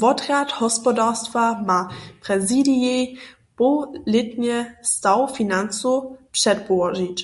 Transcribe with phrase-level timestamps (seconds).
[0.00, 1.78] Wotrjad hospodarstwo ma
[2.22, 3.02] prezidijej
[3.58, 4.58] połlětnje
[4.94, 5.96] staw financow
[6.36, 7.18] předpołožić.